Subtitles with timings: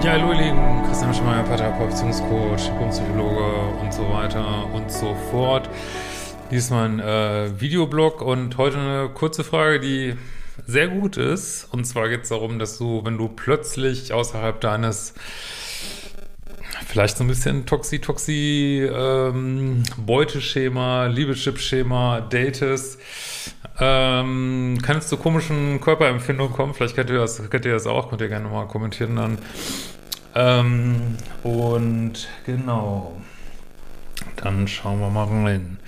[0.00, 3.44] Ja, hallo ihr Lieben, Christian Schmeier, Paartherapeut, Beziehungscoach, Psychologe
[3.80, 5.68] und so weiter und so fort.
[6.52, 10.14] Dies ist mein äh, Videoblog und heute eine kurze Frage, die
[10.66, 11.66] sehr gut ist.
[11.72, 15.14] Und zwar geht es darum, dass du, wenn du plötzlich außerhalb deines
[16.86, 22.98] vielleicht so ein bisschen Toxi-Toxi ähm, Beuteschema, Liebeschip-Schema datest,
[23.80, 26.74] ähm, kann es zu komischen Körperempfindungen kommen.
[26.74, 29.38] Vielleicht kennt ihr das, kennt ihr das auch, könnt ihr gerne mal kommentieren dann.
[30.34, 33.20] Ähm, und genau.
[34.36, 35.78] Dann schauen wir mal rein.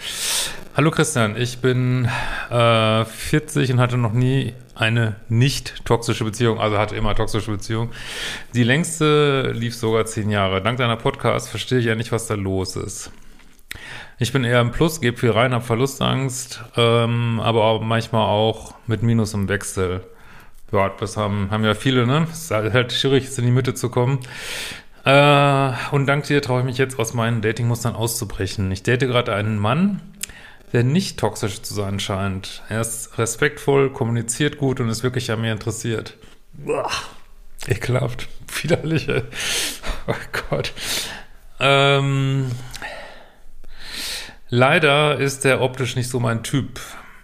[0.81, 2.09] Hallo Christian, ich bin
[2.49, 7.91] äh, 40 und hatte noch nie eine nicht toxische Beziehung, also hatte immer toxische Beziehung.
[8.55, 10.63] Die längste lief sogar zehn Jahre.
[10.63, 13.13] Dank deiner Podcast verstehe ich ja nicht, was da los ist.
[14.19, 18.73] Ich bin eher im Plus, gebe viel rein, habe Verlustangst, ähm, aber auch manchmal auch
[18.87, 20.01] mit Minus im Wechsel.
[20.73, 22.27] Ja, das haben, haben ja viele, ne?
[22.33, 24.21] Es ist halt schwierig, jetzt in die Mitte zu kommen.
[25.05, 28.73] Äh, und dank dir traue ich mich jetzt aus meinen Datingmustern auszubrechen.
[28.73, 30.01] Ich date gerade einen Mann,
[30.73, 32.63] der nicht toxisch zu sein scheint.
[32.69, 36.17] Er ist respektvoll, kommuniziert gut und ist wirklich an mir interessiert.
[36.53, 36.91] Boah,
[37.67, 38.29] ekelhaft,
[38.63, 39.09] widerlich.
[40.07, 40.15] Oh
[40.49, 40.73] Gott.
[41.59, 42.51] Ähm,
[44.49, 46.81] leider ist er optisch nicht so mein Typ.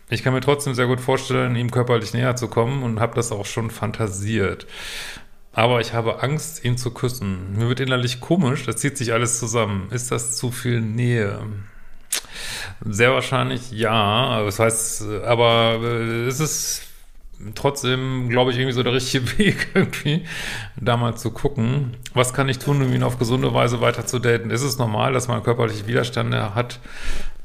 [0.09, 3.33] Ich kann mir trotzdem sehr gut vorstellen, ihm körperlich näher zu kommen und habe das
[3.33, 4.67] auch schon fantasiert.
[5.53, 7.57] Aber ich habe Angst, ihn zu küssen.
[7.57, 9.89] Mir wird innerlich komisch, das zieht sich alles zusammen.
[9.91, 11.41] Ist das zu viel Nähe?
[12.85, 14.43] Sehr wahrscheinlich ja.
[14.43, 16.83] Das heißt, aber äh, es ist
[17.55, 20.25] trotzdem, glaube ich, irgendwie so der richtige Weg, irgendwie,
[20.81, 24.19] da mal zu gucken, was kann ich tun, um ihn auf gesunde Weise weiter zu
[24.19, 24.51] daten.
[24.51, 26.81] Ist es normal, dass man körperliche Widerstände hat,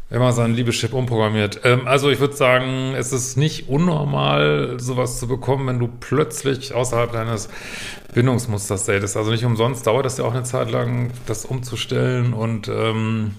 [0.10, 1.62] wenn man seinen Liebeschip umprogrammiert?
[1.64, 6.74] Ähm, also ich würde sagen, es ist nicht unnormal, sowas zu bekommen, wenn du plötzlich
[6.74, 7.50] außerhalb deines
[8.14, 9.18] Bindungsmusters datest.
[9.18, 13.36] Also nicht umsonst dauert das ja auch eine Zeit lang, das umzustellen und ähm,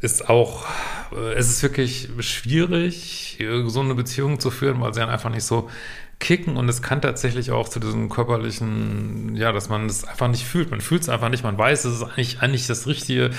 [0.00, 0.64] ist auch,
[1.12, 5.44] äh, es ist wirklich schwierig, so eine Beziehung zu führen, weil sie dann einfach nicht
[5.44, 5.68] so
[6.18, 10.44] kicken und es kann tatsächlich auch zu diesem körperlichen, ja, dass man es einfach nicht
[10.44, 10.70] fühlt.
[10.70, 13.30] Man fühlt es einfach nicht, man weiß, es ist eigentlich, eigentlich das Richtige,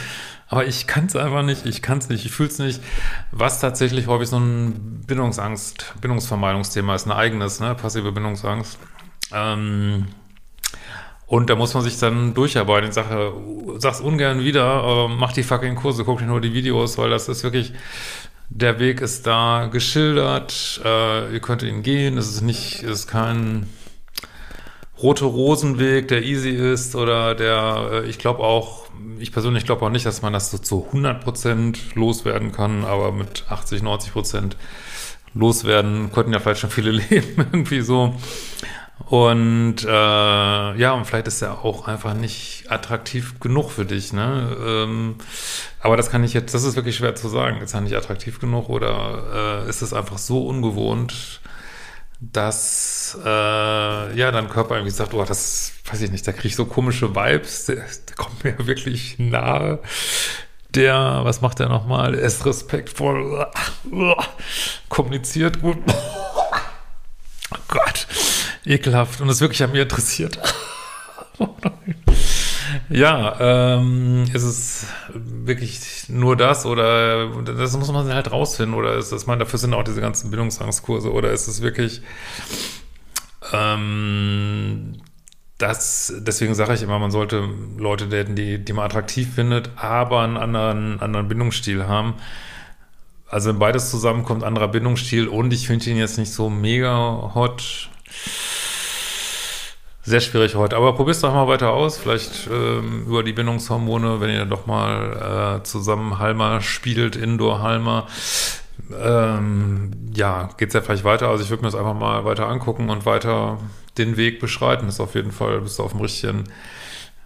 [0.48, 2.82] aber ich kann es einfach nicht, ich kann es nicht, ich fühle es nicht.
[3.32, 8.78] Was tatsächlich häufig so ein Bindungsangst, Bindungsvermeidungsthema ist, ein eigenes, ne, passive Bindungsangst.
[9.34, 10.08] Ähm,
[11.28, 12.90] und da muss man sich dann durcharbeiten.
[12.90, 13.34] Ich sage,
[13.78, 17.44] sag's ungern wieder, mach die fucking Kurse, guck dir nur die Videos, weil das ist
[17.44, 17.74] wirklich,
[18.50, 23.08] der Weg ist da geschildert, äh, ihr könnt ihn gehen, es ist nicht, es ist
[23.08, 23.68] kein
[25.02, 28.88] rote Rosenweg, der easy ist oder der, äh, ich glaube auch,
[29.20, 33.44] ich persönlich glaube auch nicht, dass man das so zu 100% loswerden kann, aber mit
[33.50, 34.54] 80, 90%
[35.34, 38.16] loswerden könnten ja vielleicht schon viele leben, irgendwie so.
[39.10, 44.58] Und äh, ja, und vielleicht ist er auch einfach nicht attraktiv genug für dich, ne?
[44.62, 45.16] Ähm,
[45.80, 47.62] aber das kann ich jetzt, das ist wirklich schwer zu sagen.
[47.62, 51.40] Ist er nicht attraktiv genug oder äh, ist es einfach so ungewohnt,
[52.20, 56.56] dass äh, ja dein Körper irgendwie sagt, oh, das weiß ich nicht, da kriege ich
[56.58, 59.80] so komische Vibes, der, der kommt mir wirklich nahe.
[60.76, 62.14] Der, was macht der nochmal?
[62.14, 63.48] Er ist respektvoll,
[64.90, 65.78] kommuniziert gut.
[68.68, 70.40] Ekelhaft und es wirklich an mir interessiert.
[72.90, 79.12] ja, ähm, ist es wirklich nur das oder das muss man halt rausfinden oder ist
[79.12, 82.02] das, man, dafür sind auch diese ganzen Bildungsangstkurse oder ist es wirklich
[83.54, 85.02] ähm,
[85.58, 87.48] das, deswegen sage ich immer, man sollte
[87.78, 92.14] Leute daten, die, die man attraktiv findet, aber einen anderen, anderen Bindungsstil haben.
[93.30, 97.90] Also wenn beides zusammenkommt, anderer Bindungsstil und ich finde ihn jetzt nicht so mega hot,
[100.08, 100.78] sehr schwierig heute.
[100.78, 101.98] Aber probier's doch mal weiter aus.
[101.98, 108.08] Vielleicht ähm, über die Bindungshormone, wenn ihr doch mal äh, zusammen Halmer spielt, Indoor Halmer.
[109.04, 111.28] ähm, ja, geht es ja vielleicht weiter.
[111.28, 113.58] Also ich würde mir das einfach mal weiter angucken und weiter
[113.98, 114.88] den Weg beschreiten.
[114.88, 116.46] Ist auf jeden Fall, bist du auf dem richtigen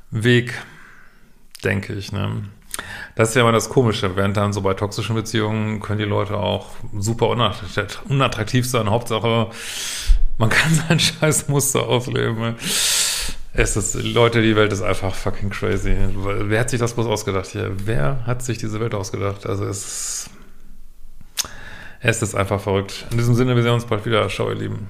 [0.10, 0.60] Weg,
[1.64, 2.12] denke ich.
[2.12, 2.46] Ne?
[3.16, 4.16] Das ist ja immer das Komische.
[4.16, 8.90] Während dann so bei toxischen Beziehungen können die Leute auch super unattraktiv sein.
[8.90, 9.52] Hauptsache,
[10.42, 12.40] man kann sein Scheißmuster ausleben.
[12.40, 12.56] Ne?
[13.54, 15.96] Es ist, Leute, die Welt ist einfach fucking crazy.
[16.16, 17.72] Wer hat sich das bloß ausgedacht hier?
[17.86, 19.46] Wer hat sich diese Welt ausgedacht?
[19.46, 20.30] Also es ist,
[22.00, 23.06] es ist einfach verrückt.
[23.12, 24.28] In diesem Sinne, wir sehen uns bald wieder.
[24.30, 24.90] Ciao, ihr Lieben.